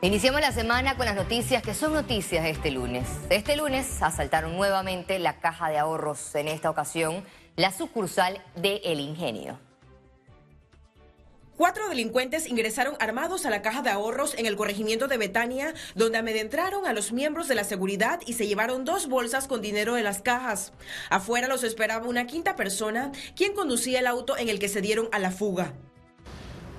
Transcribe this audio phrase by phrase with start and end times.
[0.00, 3.08] Iniciamos la semana con las noticias que son noticias este lunes.
[3.30, 7.24] Este lunes asaltaron nuevamente la caja de ahorros, en esta ocasión
[7.56, 9.58] la sucursal de El Ingenio.
[11.56, 16.18] Cuatro delincuentes ingresaron armados a la caja de ahorros en el corregimiento de Betania, donde
[16.18, 20.04] amedrentaron a los miembros de la seguridad y se llevaron dos bolsas con dinero de
[20.04, 20.72] las cajas.
[21.10, 25.08] Afuera los esperaba una quinta persona, quien conducía el auto en el que se dieron
[25.10, 25.74] a la fuga.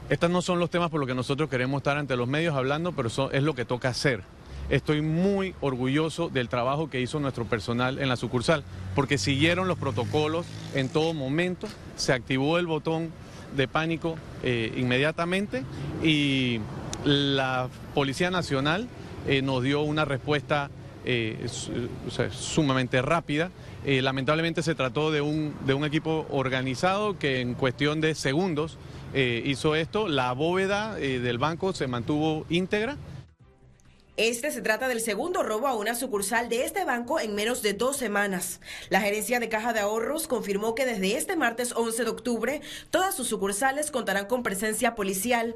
[0.10, 2.94] Estos no son los temas por los que nosotros queremos estar ante los medios hablando,
[2.94, 4.24] pero es lo que toca hacer.
[4.70, 8.64] Estoy muy orgulloso del trabajo que hizo nuestro personal en la sucursal,
[8.96, 13.12] porque siguieron los protocolos en todo momento, se activó el botón
[13.56, 15.64] de pánico eh, inmediatamente
[16.04, 16.60] y
[17.04, 18.88] la Policía Nacional
[19.28, 20.72] eh, nos dio una respuesta
[21.06, 21.48] eh,
[22.32, 23.52] sumamente rápida.
[23.86, 28.78] lamentablemente se trató de un, de un equipo organizado que en cuestión de segundos
[29.14, 30.08] hizo esto.
[30.08, 32.98] La bóveda del banco se mantuvo íntegra.
[34.20, 37.72] Este se trata del segundo robo a una sucursal de este banco en menos de
[37.72, 38.60] dos semanas.
[38.90, 43.16] La gerencia de Caja de Ahorros confirmó que desde este martes 11 de octubre todas
[43.16, 45.56] sus sucursales contarán con presencia policial.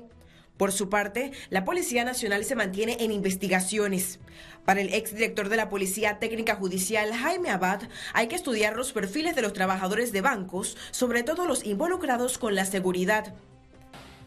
[0.57, 4.19] Por su parte, la Policía Nacional se mantiene en investigaciones.
[4.65, 7.81] Para el exdirector de la Policía Técnica Judicial, Jaime Abad,
[8.13, 12.55] hay que estudiar los perfiles de los trabajadores de bancos, sobre todo los involucrados con
[12.55, 13.33] la seguridad.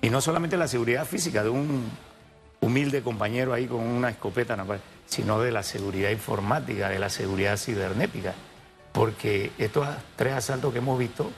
[0.02, 1.90] Y no solamente la seguridad física de un
[2.60, 4.56] humilde compañero ahí con una escopeta,
[5.06, 8.34] sino de la seguridad informática, de la seguridad cibernética.
[8.92, 11.30] Porque estos tres asaltos que hemos visto,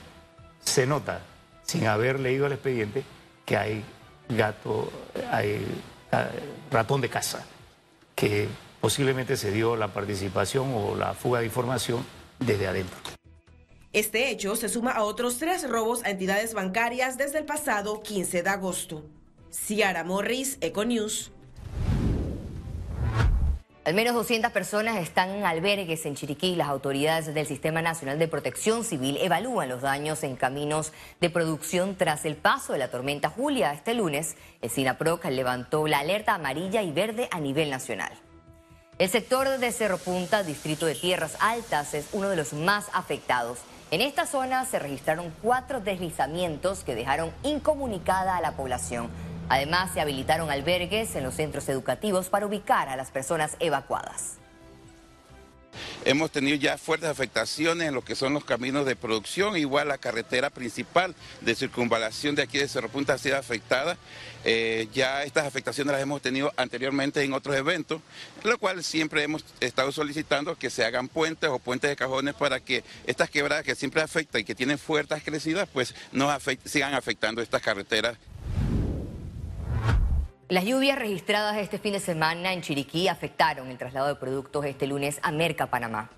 [0.63, 1.21] se nota,
[1.63, 3.03] sin haber leído el expediente,
[3.45, 3.83] que hay
[4.29, 4.91] gato,
[6.71, 7.45] ratón de casa,
[8.15, 8.47] que
[8.79, 12.05] posiblemente se dio la participación o la fuga de información
[12.39, 12.97] desde adentro.
[13.91, 18.43] Este hecho se suma a otros tres robos a entidades bancarias desde el pasado 15
[18.43, 19.03] de agosto.
[19.51, 21.31] Ciara Morris, Econews.
[23.85, 26.55] Al menos 200 personas están en albergues en Chiriquí.
[26.55, 30.91] Las autoridades del Sistema Nacional de Protección Civil evalúan los daños en caminos
[31.21, 33.71] de producción tras el paso de la tormenta Julia.
[33.71, 38.11] Este lunes, el SINAPROC levantó la alerta amarilla y verde a nivel nacional.
[38.97, 43.59] El sector de Cerro Punta, distrito de Tierras Altas, es uno de los más afectados.
[43.91, 49.09] En esta zona se registraron cuatro deslizamientos que dejaron incomunicada a la población.
[49.49, 54.37] Además, se habilitaron albergues en los centros educativos para ubicar a las personas evacuadas.
[56.05, 59.97] Hemos tenido ya fuertes afectaciones en lo que son los caminos de producción, igual la
[59.97, 63.97] carretera principal de circunvalación de aquí de Cerro Punta ha sido afectada.
[64.45, 68.01] Eh, ya estas afectaciones las hemos tenido anteriormente en otros eventos,
[68.43, 72.61] lo cual siempre hemos estado solicitando que se hagan puentes o puentes de cajones para
[72.61, 76.29] que estas quebradas que siempre afectan y que tienen fuertes crecidas, pues no
[76.63, 78.17] sigan afectando estas carreteras.
[80.49, 84.87] Las lluvias registradas este fin de semana en Chiriquí afectaron el traslado de productos este
[84.87, 86.09] lunes a Merca, Panamá.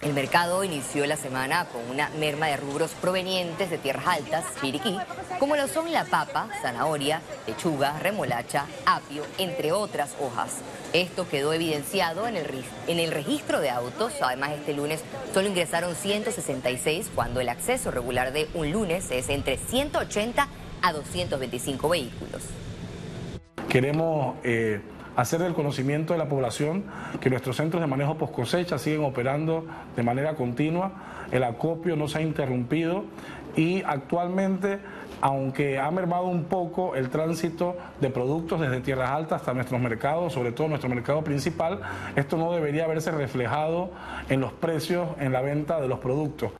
[0.00, 4.98] El mercado inició la semana con una merma de rubros provenientes de tierras altas, Chiriquí,
[5.38, 10.56] como lo son la papa, zanahoria, lechuga, remolacha, apio, entre otras hojas.
[10.92, 14.12] Esto quedó evidenciado en el, en el registro de autos.
[14.22, 19.56] Además, este lunes solo ingresaron 166, cuando el acceso regular de un lunes es entre
[19.56, 20.48] 180
[20.82, 22.42] a 225 vehículos.
[23.72, 24.82] Queremos eh,
[25.16, 26.84] hacer del conocimiento de la población
[27.22, 29.64] que nuestros centros de manejo post cosecha siguen operando
[29.96, 30.92] de manera continua,
[31.30, 33.04] el acopio no se ha interrumpido
[33.56, 34.78] y actualmente
[35.22, 40.34] aunque ha mermado un poco el tránsito de productos desde tierras altas hasta nuestros mercados,
[40.34, 41.80] sobre todo nuestro mercado principal,
[42.14, 43.90] esto no debería verse reflejado
[44.28, 46.52] en los precios en la venta de los productos.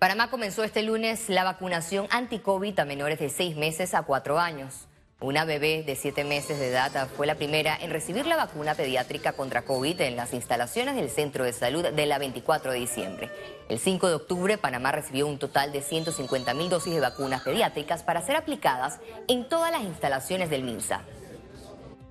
[0.00, 4.88] Panamá comenzó este lunes la vacunación anti-COVID a menores de 6 meses a 4 años.
[5.20, 9.34] Una bebé de 7 meses de edad fue la primera en recibir la vacuna pediátrica
[9.34, 13.30] contra COVID en las instalaciones del Centro de Salud de la 24 de diciembre.
[13.68, 18.02] El 5 de octubre, Panamá recibió un total de 150 mil dosis de vacunas pediátricas
[18.02, 21.02] para ser aplicadas en todas las instalaciones del MINSA.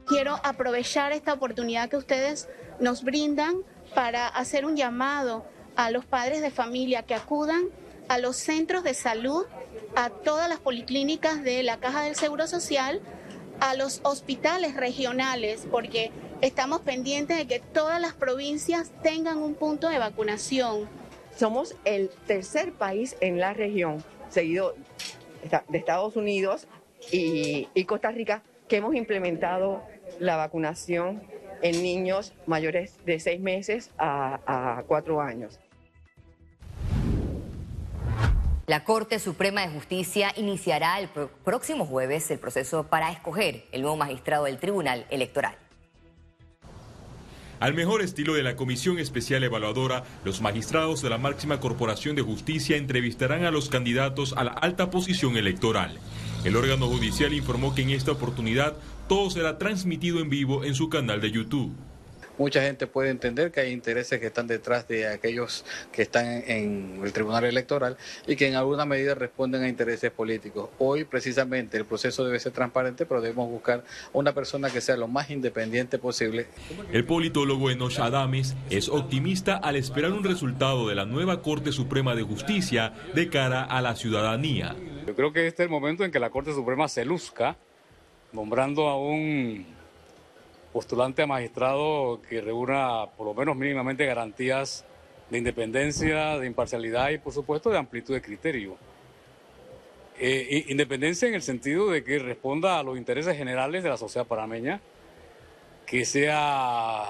[0.06, 2.50] Quiero aprovechar esta oportunidad que ustedes
[2.80, 3.56] nos brindan
[3.96, 5.44] para hacer un llamado
[5.80, 7.70] a los padres de familia que acudan
[8.10, 9.46] a los centros de salud,
[9.96, 13.00] a todas las policlínicas de la Caja del Seguro Social,
[13.62, 16.12] a los hospitales regionales, porque
[16.42, 20.90] estamos pendientes de que todas las provincias tengan un punto de vacunación.
[21.38, 24.76] Somos el tercer país en la región, seguido
[25.70, 26.68] de Estados Unidos
[27.10, 29.82] y, Costa Rica, que hemos implementado
[30.20, 31.24] la vacunación
[31.62, 35.58] en niños mayores de seis meses a cuatro años.
[38.70, 41.10] La Corte Suprema de Justicia iniciará el
[41.44, 45.58] próximo jueves el proceso para escoger el nuevo magistrado del Tribunal Electoral.
[47.60, 52.22] Al mejor estilo de la Comisión Especial Evaluadora, los magistrados de la máxima Corporación de
[52.22, 56.00] Justicia entrevistarán a los candidatos a la alta posición electoral.
[56.44, 58.78] El órgano judicial informó que en esta oportunidad
[59.08, 61.76] todo será transmitido en vivo en su canal de YouTube
[62.40, 67.02] mucha gente puede entender que hay intereses que están detrás de aquellos que están en
[67.04, 70.70] el Tribunal Electoral y que en alguna medida responden a intereses políticos.
[70.80, 73.84] Hoy precisamente el proceso debe ser transparente, pero debemos buscar
[74.14, 76.48] una persona que sea lo más independiente posible.
[76.92, 82.16] El politólogo Enoch Adames es optimista al esperar un resultado de la nueva Corte Suprema
[82.16, 84.76] de Justicia de cara a la ciudadanía.
[85.06, 87.58] Yo creo que este es el momento en que la Corte Suprema se luzca
[88.32, 89.79] nombrando a un
[90.72, 94.86] postulante a magistrado que reúna por lo menos mínimamente garantías
[95.30, 98.78] de independencia, de imparcialidad y por supuesto de amplitud de criterio.
[100.20, 104.28] Eh, independencia en el sentido de que responda a los intereses generales de la sociedad
[104.28, 104.82] panameña,
[105.86, 107.04] que sea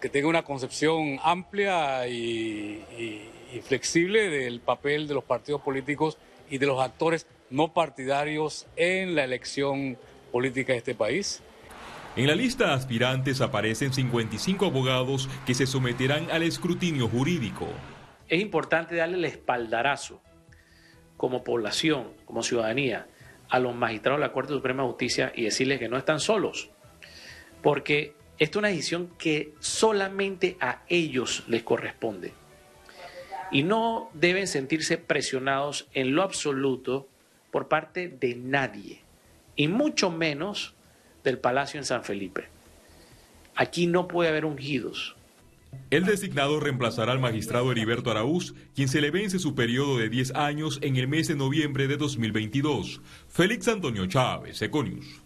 [0.00, 2.82] que tenga una concepción amplia y
[3.62, 6.18] flexible del papel de los partidos políticos
[6.50, 9.96] y de los actores no partidarios en la elección
[10.32, 11.42] política de este país.
[12.16, 17.68] En la lista de aspirantes aparecen 55 abogados que se someterán al escrutinio jurídico.
[18.26, 20.22] Es importante darle el espaldarazo
[21.18, 23.06] como población, como ciudadanía,
[23.50, 26.70] a los magistrados de la Corte Suprema de Justicia y decirles que no están solos,
[27.62, 32.32] porque esta es una decisión que solamente a ellos les corresponde.
[33.50, 37.08] Y no deben sentirse presionados en lo absoluto
[37.50, 39.02] por parte de nadie,
[39.54, 40.75] y mucho menos
[41.26, 42.44] del Palacio en San Felipe.
[43.54, 45.16] Aquí no puede haber ungidos.
[45.90, 50.34] El designado reemplazará al magistrado Heriberto Araúz, quien se le vence su periodo de 10
[50.34, 53.02] años en el mes de noviembre de 2022.
[53.28, 55.22] Félix Antonio Chávez, Econius.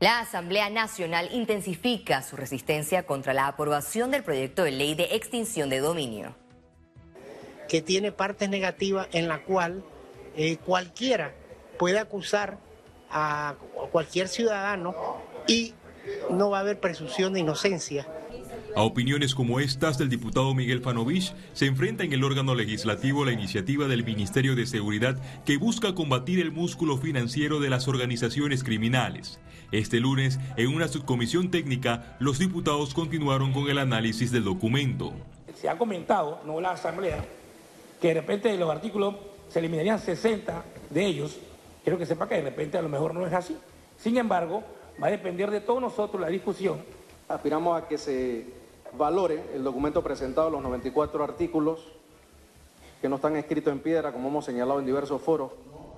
[0.00, 5.68] La Asamblea Nacional intensifica su resistencia contra la aprobación del proyecto de ley de extinción
[5.70, 6.36] de dominio.
[7.68, 9.82] Que tiene partes negativas en la cual
[10.36, 11.34] eh, cualquiera
[11.78, 12.58] puede acusar
[13.10, 13.54] a
[13.92, 14.94] cualquier ciudadano
[15.46, 15.74] y
[16.30, 18.06] no va a haber presunción de inocencia.
[18.76, 23.32] A opiniones como estas del diputado Miguel Fanovich se enfrenta en el órgano legislativo la
[23.32, 29.40] iniciativa del Ministerio de Seguridad que busca combatir el músculo financiero de las organizaciones criminales.
[29.72, 35.12] Este lunes, en una subcomisión técnica, los diputados continuaron con el análisis del documento.
[35.54, 37.24] Se ha comentado, no la Asamblea,
[38.00, 39.16] que de repente de los artículos
[39.48, 41.38] se eliminarían 60 de ellos
[41.88, 43.56] quiero que sepa que de repente a lo mejor no es así.
[43.96, 44.62] Sin embargo,
[45.02, 46.82] va a depender de todos nosotros la discusión.
[47.26, 48.44] Aspiramos a que se
[48.98, 51.80] valore el documento presentado, los 94 artículos
[53.00, 55.52] que no están escritos en piedra, como hemos señalado en diversos foros.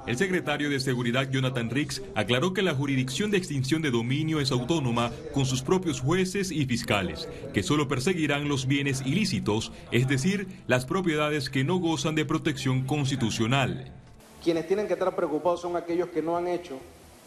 [0.06, 4.52] El secretario de Seguridad Jonathan Ricks aclaró que la jurisdicción de extinción de dominio es
[4.52, 10.46] autónoma con sus propios jueces y fiscales, que solo perseguirán los bienes ilícitos, es decir,
[10.69, 14.00] las propiedades que no gozan de protección constitucional.
[14.42, 16.78] Quienes tienen que estar preocupados son aquellos que no han hecho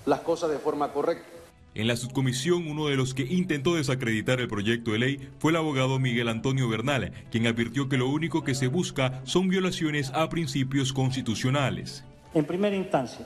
[0.06, 1.27] las cosas de forma correcta.
[1.75, 5.57] En la subcomisión, uno de los que intentó desacreditar el proyecto de ley fue el
[5.57, 10.30] abogado Miguel Antonio Bernal, quien advirtió que lo único que se busca son violaciones a
[10.30, 12.04] principios constitucionales.
[12.33, 13.25] En primera instancia,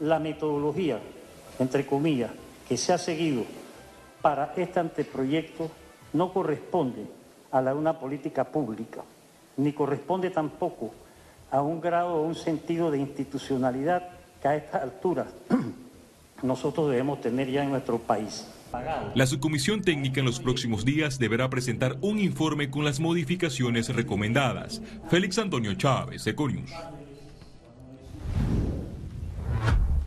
[0.00, 1.00] la metodología,
[1.58, 2.30] entre comillas,
[2.68, 3.44] que se ha seguido
[4.22, 5.70] para este anteproyecto
[6.12, 7.06] no corresponde
[7.50, 9.02] a la una política pública,
[9.56, 10.92] ni corresponde tampoco
[11.50, 14.08] a un grado o un sentido de institucionalidad
[14.42, 15.26] que a esta altura
[16.42, 18.46] nosotros debemos tener ya en nuestro país.
[19.14, 24.82] La subcomisión técnica en los próximos días deberá presentar un informe con las modificaciones recomendadas.
[25.08, 26.70] Félix Antonio Chávez, Econius.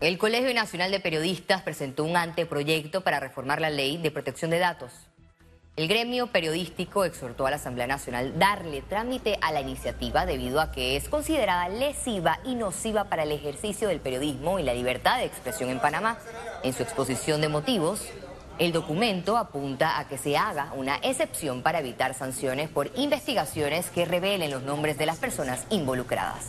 [0.01, 4.60] El Colegio Nacional de Periodistas presentó un anteproyecto para reformar la ley de protección de
[4.60, 5.09] datos.
[5.79, 10.74] El gremio periodístico exhortó a la Asamblea Nacional darle trámite a la iniciativa debido a
[10.74, 15.24] que es considerada lesiva y nociva para el ejercicio del periodismo y la libertad de
[15.24, 16.17] expresión en Panamá.
[16.63, 18.01] En su exposición de motivos,
[18.57, 24.03] el documento apunta a que se haga una excepción para evitar sanciones por investigaciones que
[24.03, 26.48] revelen los nombres de las personas involucradas.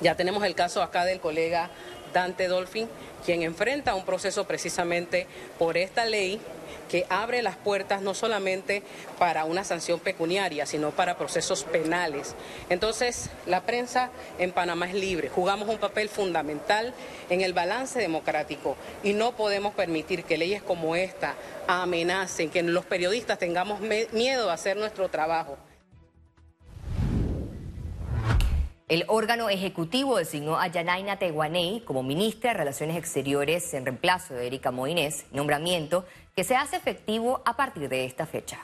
[0.00, 1.68] Ya tenemos el caso acá del colega
[2.14, 2.88] Dante Dolphin,
[3.26, 5.26] quien enfrenta un proceso precisamente
[5.58, 6.40] por esta ley
[6.88, 8.82] que abre las puertas no solamente
[9.18, 12.34] para una sanción pecuniaria, sino para procesos penales.
[12.68, 16.94] Entonces, la prensa en Panamá es libre, jugamos un papel fundamental
[17.30, 21.34] en el balance democrático y no podemos permitir que leyes como esta
[21.66, 23.80] amenacen, que los periodistas tengamos
[24.12, 25.56] miedo a hacer nuestro trabajo.
[28.88, 34.46] El órgano ejecutivo designó a Yanaina Tehuaney como ministra de Relaciones Exteriores en reemplazo de
[34.46, 36.04] Erika Moines, nombramiento
[36.36, 38.60] que se hace efectivo a partir de esta fecha.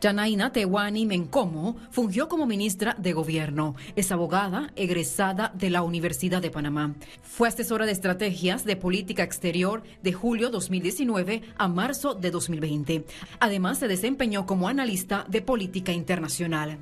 [0.00, 3.76] Yanaina Tewani Mencomo fungió como ministra de Gobierno.
[3.96, 6.94] Es abogada egresada de la Universidad de Panamá.
[7.20, 13.04] Fue asesora de estrategias de política exterior de julio 2019 a marzo de 2020.
[13.40, 16.78] Además, se desempeñó como analista de política internacional.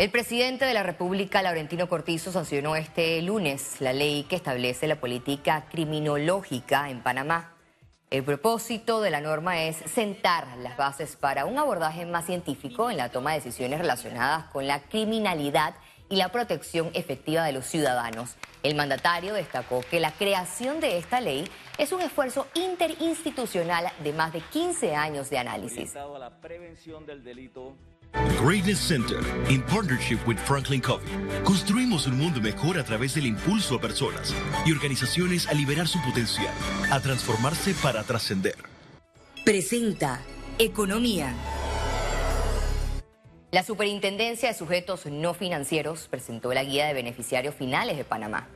[0.00, 4.96] El presidente de la República, Laurentino Cortizo, sancionó este lunes la ley que establece la
[4.96, 7.52] política criminológica en Panamá.
[8.08, 12.96] El propósito de la norma es sentar las bases para un abordaje más científico en
[12.96, 15.74] la toma de decisiones relacionadas con la criminalidad
[16.08, 18.36] y la protección efectiva de los ciudadanos.
[18.62, 24.32] El mandatario destacó que la creación de esta ley es un esfuerzo interinstitucional de más
[24.32, 25.92] de 15 años de análisis.
[28.42, 31.08] Greatness Center, in partnership with Franklin Covey.
[31.44, 34.34] Construimos un mundo mejor a través del impulso a personas
[34.66, 36.52] y organizaciones a liberar su potencial,
[36.90, 38.56] a transformarse para trascender.
[39.44, 40.20] Presenta
[40.58, 41.34] Economía.
[43.52, 48.46] La Superintendencia de Sujetos No Financieros presentó la guía de beneficiarios finales de Panamá.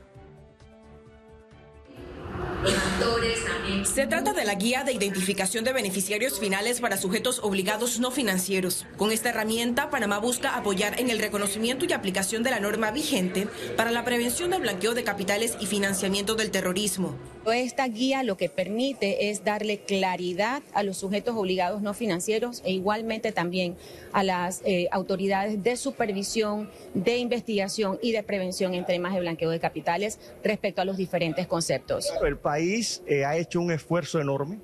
[3.83, 8.85] Se trata de la guía de identificación de beneficiarios finales para sujetos obligados no financieros.
[8.97, 13.47] Con esta herramienta, Panamá busca apoyar en el reconocimiento y aplicación de la norma vigente
[13.75, 17.15] para la prevención del blanqueo de capitales y financiamiento del terrorismo.
[17.53, 22.71] Esta guía lo que permite es darle claridad a los sujetos obligados no financieros e
[22.71, 23.75] igualmente también
[24.13, 29.51] a las eh, autoridades de supervisión, de investigación y de prevención en temas de blanqueo
[29.51, 32.11] de capitales respecto a los diferentes conceptos.
[32.25, 34.59] El país eh, ha hecho un esfuerzo enorme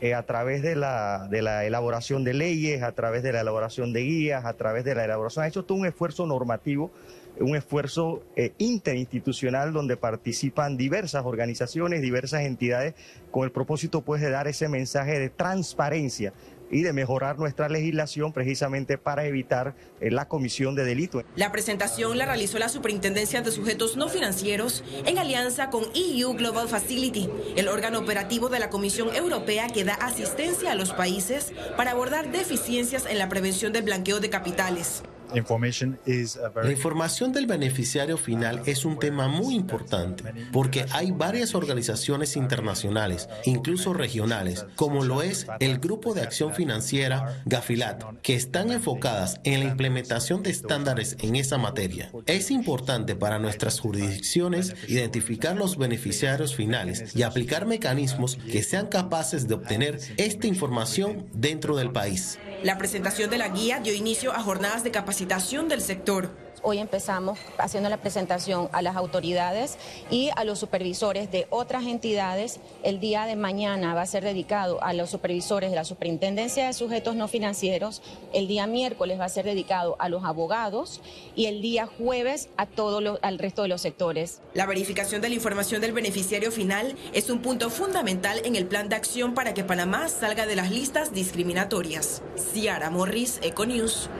[0.00, 3.92] eh, a través de la, de la elaboración de leyes, a través de la elaboración
[3.92, 6.90] de guías, a través de la elaboración, ha hecho todo un esfuerzo normativo
[7.40, 12.94] un esfuerzo eh, interinstitucional donde participan diversas organizaciones, diversas entidades,
[13.30, 16.32] con el propósito pues de dar ese mensaje de transparencia
[16.70, 21.24] y de mejorar nuestra legislación precisamente para evitar eh, la comisión de delitos.
[21.36, 26.68] La presentación la realizó la Superintendencia de Sujetos No Financieros en alianza con EU Global
[26.68, 31.92] Facility, el órgano operativo de la Comisión Europea que da asistencia a los países para
[31.92, 35.02] abordar deficiencias en la prevención del blanqueo de capitales.
[35.34, 43.28] La información del beneficiario final es un tema muy importante porque hay varias organizaciones internacionales,
[43.44, 49.60] incluso regionales, como lo es el Grupo de Acción Financiera Gafilat, que están enfocadas en
[49.60, 52.10] la implementación de estándares en esa materia.
[52.26, 59.48] Es importante para nuestras jurisdicciones identificar los beneficiarios finales y aplicar mecanismos que sean capaces
[59.48, 62.38] de obtener esta información dentro del país.
[62.62, 66.28] La presentación de la guía dio inicio a jornadas de capacitación del sector.
[66.62, 69.78] Hoy empezamos haciendo la presentación a las autoridades
[70.10, 72.60] y a los supervisores de otras entidades.
[72.82, 76.72] El día de mañana va a ser dedicado a los supervisores de la Superintendencia de
[76.74, 78.02] Sujetos No Financieros.
[78.34, 81.00] El día miércoles va a ser dedicado a los abogados
[81.34, 84.42] y el día jueves a todo al resto de los sectores.
[84.52, 88.90] La verificación de la información del beneficiario final es un punto fundamental en el plan
[88.90, 92.22] de acción para que Panamá salga de las listas discriminatorias.
[92.52, 94.10] Ciara Morris, Econews.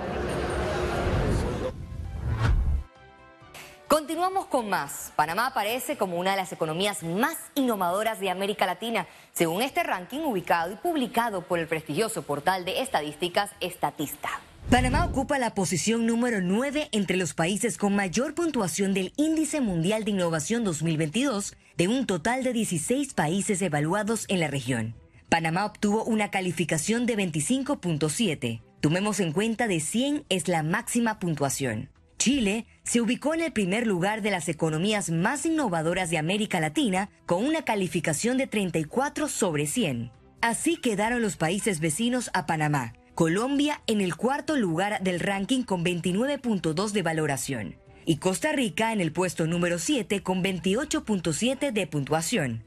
[4.26, 5.12] Continuamos con más.
[5.14, 10.18] Panamá aparece como una de las economías más innovadoras de América Latina, según este ranking
[10.18, 14.28] ubicado y publicado por el prestigioso portal de estadísticas Estatista.
[14.68, 20.02] Panamá ocupa la posición número 9 entre los países con mayor puntuación del Índice Mundial
[20.02, 24.96] de Innovación 2022, de un total de 16 países evaluados en la región.
[25.28, 28.60] Panamá obtuvo una calificación de 25.7.
[28.80, 31.90] Tomemos en cuenta de 100 es la máxima puntuación.
[32.26, 37.08] Chile se ubicó en el primer lugar de las economías más innovadoras de América Latina
[37.24, 40.10] con una calificación de 34 sobre 100.
[40.40, 42.94] Así quedaron los países vecinos a Panamá.
[43.14, 49.00] Colombia en el cuarto lugar del ranking con 29.2 de valoración y Costa Rica en
[49.00, 52.64] el puesto número 7 con 28.7 de puntuación.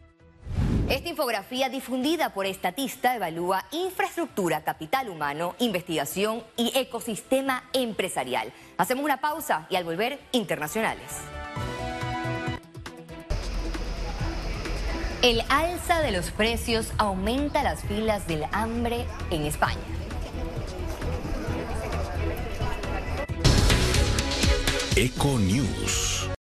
[0.90, 8.52] Esta infografía difundida por Estatista evalúa infraestructura, capital humano, investigación y ecosistema empresarial.
[8.76, 11.06] Hacemos una pausa y al volver, internacionales.
[15.22, 19.78] El alza de los precios aumenta las filas del hambre en España.
[24.96, 26.09] Eco News.